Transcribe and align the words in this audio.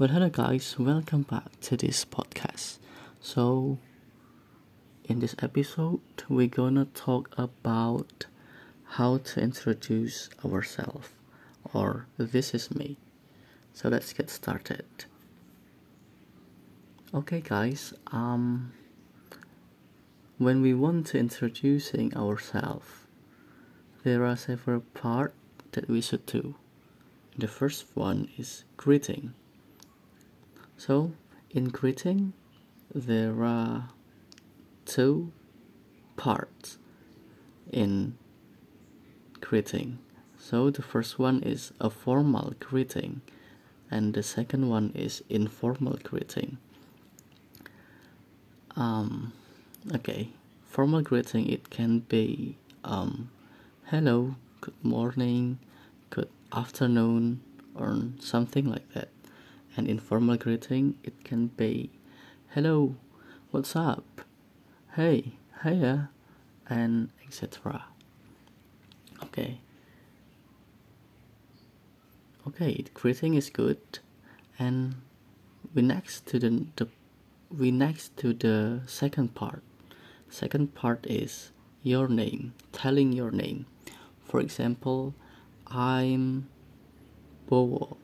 Well, 0.00 0.08
hello 0.08 0.30
guys, 0.30 0.78
welcome 0.78 1.24
back 1.24 1.60
to 1.60 1.76
this 1.76 2.06
podcast. 2.06 2.78
So, 3.20 3.76
in 5.04 5.20
this 5.20 5.34
episode, 5.42 6.00
we're 6.26 6.46
gonna 6.46 6.86
talk 6.94 7.28
about 7.36 8.24
how 8.96 9.18
to 9.18 9.42
introduce 9.42 10.30
ourselves, 10.42 11.10
or 11.74 12.06
this 12.16 12.54
is 12.54 12.74
me. 12.74 12.96
So 13.74 13.90
let's 13.90 14.14
get 14.14 14.30
started. 14.30 14.86
Okay, 17.12 17.42
guys. 17.42 17.92
Um, 18.10 18.72
when 20.38 20.62
we 20.62 20.72
want 20.72 21.08
to 21.08 21.18
introducing 21.18 22.16
ourselves, 22.16 22.88
there 24.02 24.24
are 24.24 24.36
several 24.36 24.80
parts 24.94 25.34
that 25.72 25.90
we 25.90 26.00
should 26.00 26.24
do. 26.24 26.54
The 27.36 27.48
first 27.48 27.84
one 27.92 28.30
is 28.38 28.64
greeting 28.78 29.34
so 30.80 31.12
in 31.50 31.64
greeting, 31.64 32.32
there 32.94 33.44
are 33.44 33.90
two 34.86 35.30
parts 36.16 36.78
in 37.70 38.16
greeting. 39.42 39.98
So 40.38 40.70
the 40.70 40.80
first 40.80 41.18
one 41.18 41.42
is 41.42 41.74
a 41.82 41.90
formal 41.90 42.54
greeting, 42.60 43.20
and 43.90 44.14
the 44.14 44.22
second 44.22 44.70
one 44.70 44.92
is 44.94 45.22
informal 45.28 45.98
greeting. 46.02 46.56
Um, 48.74 49.34
okay, 49.94 50.30
formal 50.64 51.02
greeting 51.02 51.46
it 51.46 51.68
can 51.68 51.98
be 51.98 52.56
um, 52.84 53.28
hello, 53.84 54.36
good 54.62 54.82
morning, 54.82 55.58
good 56.08 56.30
afternoon, 56.54 57.42
or 57.74 57.98
something 58.18 58.64
like 58.64 58.90
that. 58.94 59.10
An 59.76 59.86
informal 59.86 60.36
greeting, 60.36 60.96
it 61.04 61.24
can 61.24 61.46
be 61.48 61.90
hello, 62.48 62.96
what's 63.50 63.76
up, 63.76 64.22
hey, 64.96 65.32
hiya, 65.62 66.10
and 66.68 67.10
etc. 67.26 67.84
Okay. 69.22 69.60
Okay, 72.48 72.84
greeting 72.94 73.34
is 73.34 73.50
good, 73.50 73.78
and 74.58 74.96
we 75.74 75.82
next 75.82 76.26
to 76.26 76.38
the, 76.38 76.66
the 76.76 76.88
we 77.56 77.70
next 77.70 78.16
to 78.16 78.32
the 78.32 78.80
second 78.86 79.34
part. 79.34 79.62
Second 80.28 80.74
part 80.74 81.06
is 81.06 81.50
your 81.82 82.08
name, 82.08 82.54
telling 82.72 83.12
your 83.12 83.30
name. 83.30 83.66
For 84.24 84.40
example, 84.40 85.14
I'm 85.66 86.48
Bowo. 87.48 87.96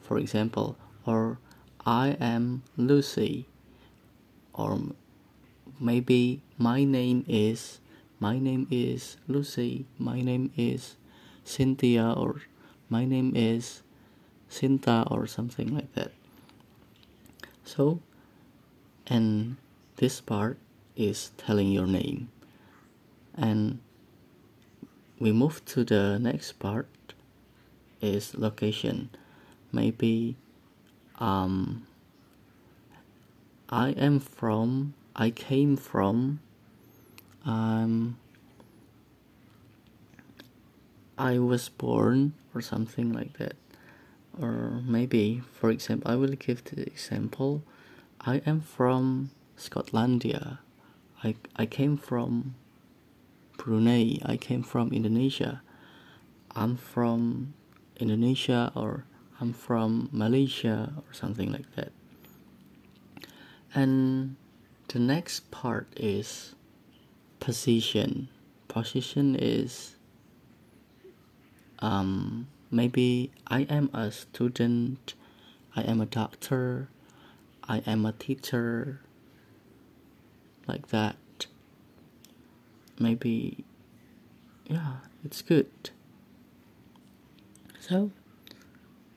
For 0.00 0.18
example, 0.18 0.76
or 1.06 1.38
I 1.84 2.16
am 2.20 2.62
Lucy. 2.76 3.46
Or 4.52 4.78
maybe 5.80 6.42
my 6.58 6.84
name 6.84 7.24
is 7.28 7.80
my 8.20 8.38
name 8.38 8.66
is 8.70 9.16
Lucy 9.26 9.86
my 9.98 10.20
name 10.20 10.52
is 10.56 10.94
Cynthia 11.42 12.14
or 12.16 12.40
my 12.88 13.04
name 13.04 13.32
is 13.34 13.82
Cinta, 14.54 15.10
or 15.10 15.26
something 15.26 15.74
like 15.74 15.92
that. 15.94 16.12
So 17.64 18.00
and 19.06 19.56
this 19.96 20.20
part 20.20 20.58
is 20.96 21.32
telling 21.36 21.72
your 21.72 21.86
name. 21.86 22.30
And 23.36 23.80
we 25.18 25.32
move 25.32 25.64
to 25.66 25.82
the 25.82 26.18
next 26.18 26.52
part 26.60 26.86
is 28.00 28.36
location. 28.36 29.10
Maybe 29.72 30.36
um, 31.18 31.86
I 33.68 33.90
am 33.90 34.20
from, 34.20 34.94
I 35.16 35.30
came 35.30 35.76
from, 35.76 36.40
um, 37.44 38.18
I 41.16 41.38
was 41.38 41.68
born 41.68 42.34
or 42.54 42.60
something 42.60 43.12
like 43.12 43.38
that. 43.38 43.54
Or 44.40 44.82
maybe, 44.84 45.42
for 45.52 45.70
example, 45.70 46.10
I 46.10 46.16
will 46.16 46.34
give 46.34 46.64
the 46.64 46.82
example 46.82 47.62
I 48.20 48.42
am 48.46 48.60
from 48.60 49.30
Scotlandia. 49.56 50.58
I, 51.22 51.36
I 51.56 51.66
came 51.66 51.96
from 51.96 52.54
Brunei. 53.56 54.18
I 54.24 54.36
came 54.36 54.62
from 54.62 54.92
Indonesia. 54.92 55.62
I'm 56.56 56.76
from 56.76 57.54
Indonesia 57.98 58.72
or 58.74 59.04
I'm 59.44 59.52
from 59.52 60.08
Malaysia 60.10 60.90
or 60.96 61.12
something 61.12 61.52
like 61.52 61.70
that. 61.76 61.92
And 63.74 64.36
the 64.88 64.98
next 64.98 65.50
part 65.50 65.86
is 65.98 66.54
position. 67.40 68.28
Position 68.68 69.36
is 69.38 69.96
um, 71.80 72.46
maybe 72.70 73.32
I 73.46 73.68
am 73.68 73.90
a 73.92 74.10
student, 74.10 75.12
I 75.76 75.82
am 75.82 76.00
a 76.00 76.06
doctor, 76.06 76.88
I 77.68 77.82
am 77.86 78.06
a 78.06 78.12
teacher, 78.12 79.02
like 80.66 80.88
that. 80.88 81.16
Maybe, 82.98 83.62
yeah, 84.64 85.04
it's 85.22 85.42
good. 85.42 85.90
So, 87.78 88.10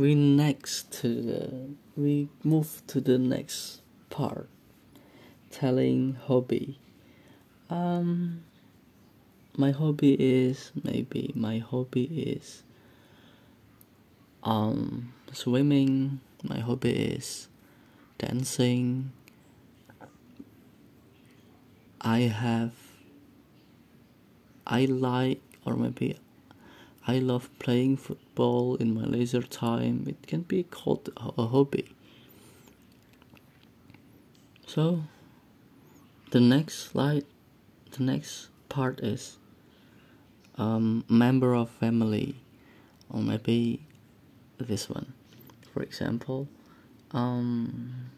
we 0.00 0.14
next 0.14 0.90
to 0.90 1.08
the 1.20 1.68
we 1.94 2.26
move 2.42 2.80
to 2.86 3.02
the 3.02 3.18
next 3.18 3.82
part. 4.08 4.48
Telling 5.50 6.16
hobby. 6.26 6.78
Um 7.68 8.40
my 9.58 9.72
hobby 9.72 10.14
is 10.14 10.72
maybe 10.82 11.32
my 11.36 11.58
hobby 11.58 12.04
is 12.32 12.62
um 14.42 15.12
swimming. 15.32 16.20
My 16.42 16.60
hobby 16.60 16.92
is 17.16 17.48
dancing. 18.16 19.12
I 22.00 22.20
have 22.20 22.72
i 24.66 24.84
like 24.86 25.42
or 25.66 25.74
maybe 25.76 26.16
I 27.10 27.18
love 27.18 27.50
playing 27.58 27.96
football 27.96 28.76
in 28.76 28.94
my 28.94 29.02
leisure 29.02 29.42
time. 29.42 30.04
It 30.06 30.28
can 30.28 30.42
be 30.42 30.62
called 30.62 31.10
a 31.16 31.44
hobby. 31.44 31.92
So, 34.64 35.02
the 36.30 36.38
next 36.38 36.74
slide, 36.90 37.24
the 37.90 38.04
next 38.04 38.50
part 38.68 39.00
is 39.00 39.38
um, 40.56 41.04
member 41.08 41.52
of 41.52 41.68
family, 41.68 42.36
or 43.12 43.20
maybe 43.20 43.80
this 44.58 44.88
one. 44.88 45.12
For 45.74 45.82
example, 45.82 46.46
um, 47.10 48.12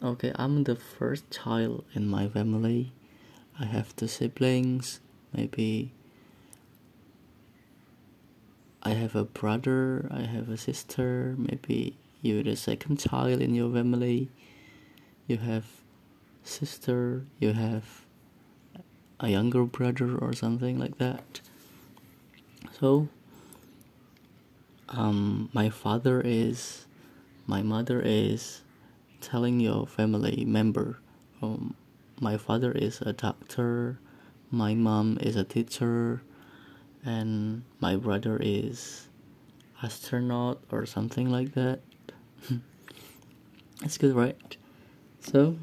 okay, 0.00 0.30
I'm 0.36 0.62
the 0.62 0.76
first 0.76 1.28
child 1.32 1.84
in 1.92 2.06
my 2.06 2.28
family. 2.28 2.92
I 3.58 3.64
have 3.64 3.96
two 3.96 4.06
siblings, 4.06 5.00
maybe 5.32 5.90
I 8.86 8.90
have 8.90 9.16
a 9.16 9.24
brother, 9.24 10.06
I 10.12 10.20
have 10.20 10.48
a 10.48 10.56
sister, 10.56 11.34
maybe 11.36 11.96
you're 12.22 12.44
the 12.44 12.54
second 12.54 13.00
child 13.00 13.42
in 13.42 13.52
your 13.52 13.68
family, 13.72 14.30
you 15.26 15.38
have 15.38 15.64
sister, 16.44 17.24
you 17.40 17.52
have 17.52 18.06
a 19.18 19.28
younger 19.28 19.64
brother 19.64 20.16
or 20.16 20.32
something 20.34 20.78
like 20.78 20.98
that. 20.98 21.40
So 22.78 23.08
um, 24.90 25.50
my 25.52 25.68
father 25.68 26.22
is, 26.24 26.86
my 27.48 27.62
mother 27.62 28.00
is 28.00 28.62
telling 29.20 29.58
your 29.58 29.88
family 29.88 30.44
member, 30.44 31.00
um, 31.42 31.74
my 32.20 32.36
father 32.36 32.70
is 32.70 33.00
a 33.00 33.12
doctor, 33.12 33.98
my 34.52 34.74
mom 34.76 35.18
is 35.20 35.34
a 35.34 35.42
teacher, 35.42 36.22
and 37.06 37.62
my 37.80 37.94
brother 37.94 38.36
is 38.42 39.06
astronaut 39.82 40.60
or 40.70 40.84
something 40.84 41.30
like 41.30 41.54
that. 41.54 41.80
It's 43.84 43.98
good 43.98 44.14
right? 44.14 44.56
So 45.20 45.56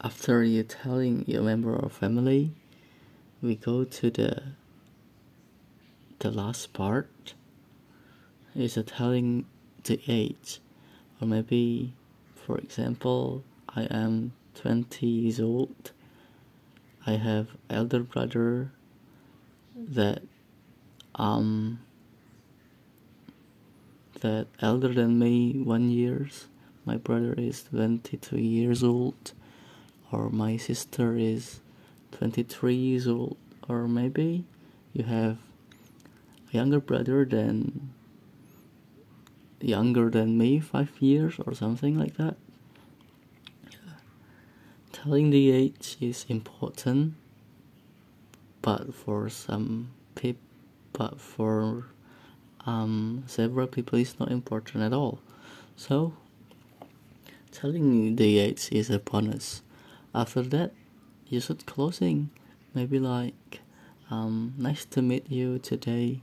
after 0.00 0.42
you 0.44 0.62
telling 0.62 1.24
your 1.26 1.42
member 1.42 1.74
of 1.74 1.92
family 1.92 2.52
we 3.40 3.56
go 3.56 3.84
to 3.84 4.10
the 4.10 4.42
the 6.18 6.30
last 6.30 6.72
part. 6.72 7.34
Is 8.54 8.76
telling 8.86 9.46
the 9.84 10.00
age. 10.08 10.60
Or 11.20 11.28
maybe 11.28 11.94
for 12.34 12.58
example 12.58 13.44
i 13.76 13.82
am 13.84 14.32
20 14.56 15.06
years 15.06 15.40
old. 15.40 15.92
I 17.06 17.12
have 17.12 17.48
elder 17.70 18.00
brother 18.00 18.72
that 19.78 20.22
um 21.14 21.78
that 24.20 24.46
elder 24.60 24.92
than 24.92 25.18
me 25.18 25.52
one 25.62 25.90
years. 25.90 26.46
My 26.84 26.96
brother 26.96 27.34
is 27.36 27.64
22 27.64 28.38
years 28.38 28.82
old, 28.82 29.32
or 30.10 30.30
my 30.30 30.56
sister 30.56 31.16
is 31.16 31.60
23 32.12 32.74
years 32.74 33.06
old, 33.06 33.36
or 33.68 33.86
maybe 33.86 34.44
you 34.92 35.04
have 35.04 35.38
a 36.50 36.56
younger 36.56 36.80
brother 36.80 37.24
than 37.24 37.90
younger 39.60 40.10
than 40.10 40.38
me, 40.38 40.60
five 40.60 40.90
years 41.00 41.34
or 41.46 41.54
something 41.54 41.98
like 41.98 42.16
that. 42.16 42.36
Telling 44.92 45.30
the 45.30 45.50
age 45.50 45.96
is 46.00 46.26
important, 46.28 47.14
but 48.62 48.94
for 48.94 49.28
some 49.28 49.90
people, 50.14 50.42
but 50.92 51.20
for 51.20 51.86
um, 52.66 53.24
several 53.26 53.66
people, 53.66 53.98
it's 53.98 54.18
not 54.18 54.30
important 54.30 54.84
at 54.84 54.92
all. 54.92 55.20
So, 55.76 56.14
telling 57.52 58.16
the 58.16 58.38
age 58.38 58.68
is 58.72 58.90
a 58.90 58.98
bonus. 58.98 59.62
After 60.14 60.42
that, 60.42 60.72
you 61.28 61.40
should 61.40 61.66
closing, 61.66 62.30
maybe 62.74 62.98
like, 62.98 63.60
um, 64.10 64.54
nice 64.56 64.84
to 64.86 65.02
meet 65.02 65.30
you 65.30 65.58
today, 65.58 66.22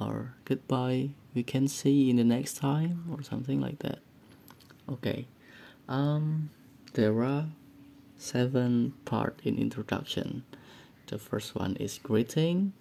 or 0.00 0.34
goodbye. 0.44 1.10
We 1.34 1.42
can 1.42 1.66
see 1.66 2.10
in 2.10 2.16
the 2.16 2.24
next 2.24 2.58
time, 2.58 3.04
or 3.10 3.22
something 3.22 3.60
like 3.60 3.78
that. 3.80 3.98
Okay. 4.88 5.26
Um, 5.88 6.50
there 6.94 7.22
are 7.22 7.46
seven 8.18 8.94
part 9.04 9.40
in 9.42 9.58
introduction. 9.58 10.44
The 11.12 11.18
first 11.18 11.54
one 11.54 11.76
is 11.76 11.98
greeting, 12.02 12.72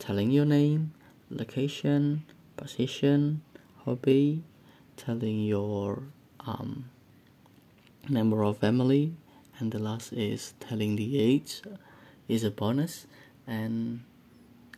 telling 0.00 0.32
your 0.32 0.44
name, 0.44 0.92
location, 1.30 2.24
position, 2.56 3.42
hobby, 3.84 4.42
telling 4.96 5.44
your 5.44 6.02
um, 6.40 6.86
member 8.08 8.42
of 8.42 8.58
family, 8.58 9.14
and 9.60 9.70
the 9.70 9.78
last 9.78 10.12
is 10.12 10.54
telling 10.58 10.96
the 10.96 11.20
age 11.20 11.62
is 12.26 12.42
a 12.42 12.50
bonus 12.50 13.06
and 13.46 14.00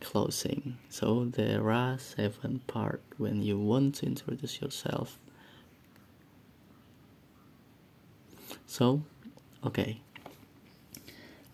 closing. 0.01 0.77
So 0.91 1.25
there 1.25 1.71
are 1.71 1.99
seven 1.99 2.61
part 2.67 3.01
when 3.17 3.41
you 3.41 3.59
want 3.59 3.95
to 3.95 4.07
introduce 4.07 4.61
yourself. 4.61 5.19
So, 8.67 9.01
okay. 9.65 10.03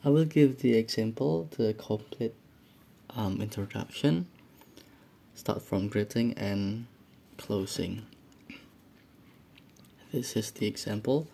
I 0.04 0.08
will 0.08 0.24
give 0.24 0.58
the 0.58 0.74
example, 0.74 1.48
the 1.56 1.74
complete 1.74 2.34
um, 3.10 3.40
introduction. 3.40 4.26
Start 5.36 5.62
from 5.62 5.86
greeting 5.86 6.34
and 6.36 6.86
closing. 7.38 8.02
This 10.12 10.36
is 10.36 10.50
the 10.50 10.66
example. 10.66 11.28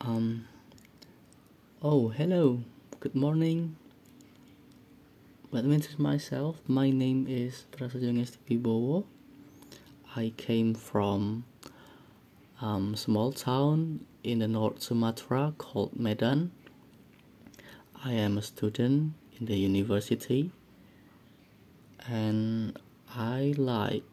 Um, 0.00 0.48
oh, 1.80 2.08
hello, 2.08 2.64
good 2.98 3.14
morning. 3.14 3.76
Let 5.52 5.64
me 5.64 5.76
introduce 5.76 6.00
myself. 6.00 6.56
My 6.66 6.90
name 6.90 7.26
is 7.28 7.64
Prasetyo 7.70 8.12
Ngesti 8.12 9.04
I 10.16 10.32
came 10.36 10.74
from 10.74 11.44
um, 12.60 12.96
small 12.96 13.30
town 13.30 14.04
in 14.24 14.40
the 14.40 14.48
North 14.48 14.82
Sumatra 14.82 15.54
called 15.58 15.96
Medan. 15.96 16.50
I 18.04 18.12
am 18.12 18.38
a 18.38 18.42
student 18.42 19.14
in 19.40 19.46
the 19.46 19.56
university 19.56 20.52
and 22.08 22.78
I 23.12 23.54
like 23.56 24.04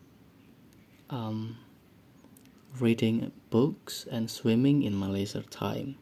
um, 1.12 1.58
reading 2.80 3.32
books 3.52 4.08
and 4.10 4.30
swimming 4.32 4.82
in 4.82 4.96
my 4.96 5.08
leisure 5.08 5.44
time. 5.44 5.98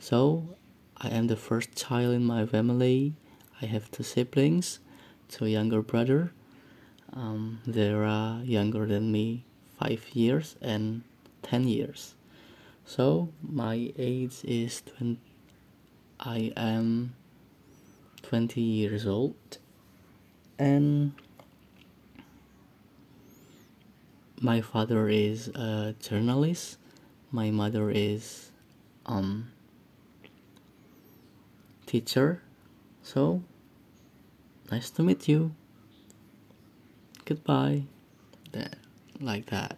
So 0.00 0.56
I 0.96 1.08
am 1.10 1.28
the 1.28 1.36
first 1.36 1.76
child 1.76 2.14
in 2.14 2.24
my 2.24 2.46
family. 2.46 3.14
I 3.62 3.66
have 3.66 3.92
two 3.92 4.02
siblings, 4.02 4.80
two 5.28 5.46
younger 5.46 5.82
brother. 5.82 6.32
Um, 7.12 7.60
they 7.64 7.92
are 7.92 8.42
younger 8.42 8.86
than 8.86 9.12
me 9.12 9.44
five 9.78 10.04
years 10.14 10.56
and 10.60 11.02
ten 11.42 11.68
years. 11.68 12.16
So 12.84 13.28
my 13.40 13.92
age 13.96 14.40
is 14.42 14.82
20, 14.96 15.18
I 16.24 16.52
am 16.56 17.14
20 18.22 18.60
years 18.60 19.06
old 19.06 19.58
and 20.58 21.12
my 24.40 24.60
father 24.62 25.08
is 25.08 25.48
a 25.48 25.94
journalist. 26.00 26.78
My 27.30 27.50
mother 27.50 27.90
is 27.90 28.50
um 29.04 29.50
teacher. 31.86 32.40
So 33.02 33.42
nice 34.70 34.88
to 34.90 35.02
meet 35.02 35.28
you. 35.28 35.54
Goodbye. 37.26 37.82
That 38.52 38.76
like 39.20 39.46
that. 39.46 39.76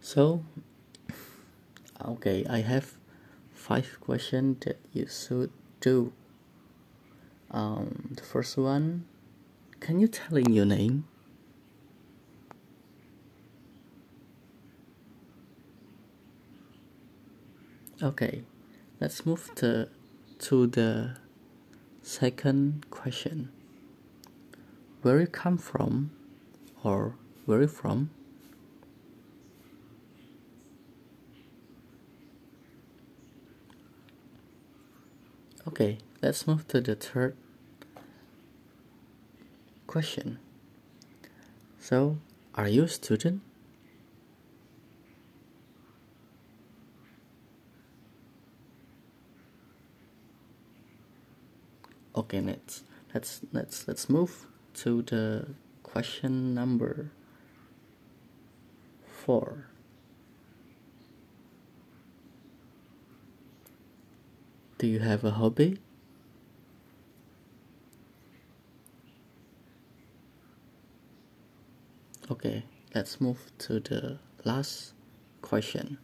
So 0.00 0.44
okay 2.02 2.46
i 2.48 2.60
have 2.60 2.96
five 3.70 4.00
questions 4.00 4.56
that 4.64 4.80
you 4.92 5.06
should 5.06 5.52
do. 5.80 6.12
Um, 7.52 8.10
the 8.16 8.24
first 8.24 8.56
one 8.56 9.06
can 9.78 10.00
you 10.00 10.08
tell 10.08 10.36
in 10.36 10.52
your 10.52 10.66
name? 10.66 11.04
Okay 18.02 18.42
let's 19.00 19.24
move 19.24 19.54
to 19.54 19.88
to 20.38 20.66
the 20.66 21.16
second 22.02 22.86
question. 22.90 23.50
Where 25.02 25.20
you 25.20 25.26
come 25.26 25.58
from 25.58 26.10
or 26.82 27.14
where 27.46 27.62
you 27.62 27.68
from 27.68 28.10
Okay, 35.68 35.98
let's 36.22 36.46
move 36.46 36.66
to 36.68 36.80
the 36.80 36.94
third 36.94 37.36
question. 39.86 40.38
So, 41.78 42.18
are 42.54 42.68
you 42.68 42.84
a 42.84 42.88
student? 42.88 43.42
Okay, 52.16 52.40
let's 52.40 52.82
let's 53.14 53.40
let's 53.52 53.86
let's 53.86 54.08
move 54.08 54.46
to 54.74 55.02
the 55.02 55.46
question 55.82 56.54
number 56.54 57.10
4. 59.06 59.66
Do 64.80 64.86
you 64.86 65.00
have 65.00 65.24
a 65.24 65.32
hobby? 65.32 65.76
Okay, 72.30 72.62
let's 72.94 73.20
move 73.20 73.52
to 73.58 73.78
the 73.78 74.20
last 74.42 74.94
question. 75.42 75.98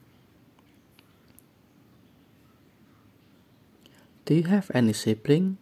Do 4.26 4.34
you 4.34 4.42
have 4.42 4.70
any 4.74 4.92
sibling? 4.92 5.56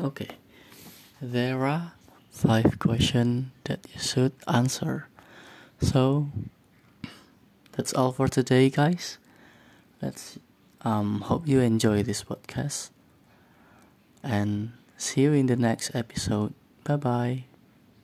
Okay, 0.00 0.38
there 1.20 1.66
are 1.66 1.94
five 2.30 2.78
questions 2.78 3.46
that 3.64 3.84
you 3.92 3.98
should 3.98 4.34
answer. 4.46 5.08
So 5.80 6.28
that's 7.76 7.92
all 7.92 8.12
for 8.12 8.28
today, 8.28 8.70
guys. 8.70 9.18
Let's 10.00 10.38
um, 10.82 11.22
hope 11.22 11.46
you 11.46 11.60
enjoy 11.60 12.02
this 12.02 12.24
podcast 12.24 12.90
and 14.22 14.72
see 14.96 15.22
you 15.22 15.32
in 15.32 15.46
the 15.46 15.56
next 15.56 15.94
episode. 15.94 16.54
Bye 16.84 16.96
bye. 16.96 17.44